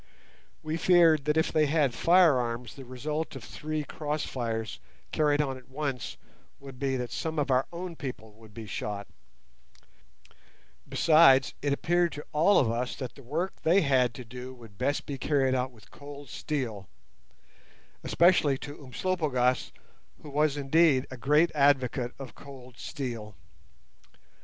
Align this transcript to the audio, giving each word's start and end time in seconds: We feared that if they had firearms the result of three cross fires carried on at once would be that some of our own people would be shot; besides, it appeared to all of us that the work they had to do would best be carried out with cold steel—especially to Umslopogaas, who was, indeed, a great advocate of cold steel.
We 0.63 0.77
feared 0.77 1.25
that 1.25 1.37
if 1.37 1.51
they 1.51 1.67
had 1.67 1.93
firearms 1.93 2.73
the 2.73 2.85
result 2.85 3.35
of 3.35 3.43
three 3.43 3.83
cross 3.83 4.23
fires 4.25 4.79
carried 5.11 5.43
on 5.43 5.57
at 5.59 5.69
once 5.69 6.17
would 6.59 6.79
be 6.79 6.97
that 6.97 7.11
some 7.11 7.37
of 7.37 7.51
our 7.51 7.67
own 7.71 7.95
people 7.95 8.31
would 8.33 8.51
be 8.51 8.65
shot; 8.65 9.05
besides, 10.89 11.53
it 11.61 11.71
appeared 11.71 12.13
to 12.13 12.25
all 12.33 12.57
of 12.57 12.71
us 12.71 12.95
that 12.95 13.13
the 13.13 13.21
work 13.21 13.61
they 13.61 13.81
had 13.81 14.15
to 14.15 14.25
do 14.25 14.55
would 14.55 14.79
best 14.79 15.05
be 15.05 15.19
carried 15.19 15.53
out 15.53 15.71
with 15.71 15.91
cold 15.91 16.29
steel—especially 16.31 18.57
to 18.57 18.83
Umslopogaas, 18.83 19.71
who 20.23 20.31
was, 20.31 20.57
indeed, 20.57 21.05
a 21.11 21.15
great 21.17 21.51
advocate 21.53 22.13
of 22.17 22.33
cold 22.33 22.75
steel. 22.79 23.35